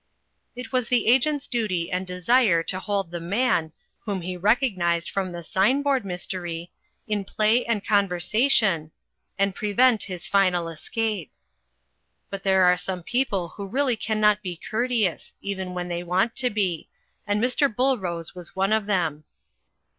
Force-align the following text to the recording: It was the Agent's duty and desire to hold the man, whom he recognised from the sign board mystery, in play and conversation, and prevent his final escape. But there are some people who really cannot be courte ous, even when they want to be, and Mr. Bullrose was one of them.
It 0.55 0.71
was 0.71 0.87
the 0.87 1.05
Agent's 1.05 1.47
duty 1.47 1.91
and 1.91 2.07
desire 2.07 2.63
to 2.63 2.79
hold 2.79 3.11
the 3.11 3.19
man, 3.21 3.71
whom 3.99 4.21
he 4.21 4.35
recognised 4.35 5.11
from 5.11 5.31
the 5.31 5.43
sign 5.43 5.83
board 5.83 6.03
mystery, 6.03 6.71
in 7.07 7.23
play 7.23 7.63
and 7.67 7.85
conversation, 7.85 8.89
and 9.37 9.53
prevent 9.53 10.01
his 10.01 10.25
final 10.25 10.67
escape. 10.69 11.31
But 12.31 12.41
there 12.41 12.63
are 12.63 12.77
some 12.77 13.03
people 13.03 13.49
who 13.49 13.67
really 13.67 13.95
cannot 13.95 14.41
be 14.41 14.57
courte 14.71 15.05
ous, 15.07 15.33
even 15.39 15.75
when 15.75 15.87
they 15.87 16.01
want 16.01 16.35
to 16.37 16.49
be, 16.49 16.89
and 17.27 17.39
Mr. 17.39 17.69
Bullrose 17.71 18.33
was 18.33 18.55
one 18.55 18.73
of 18.73 18.87
them. 18.87 19.23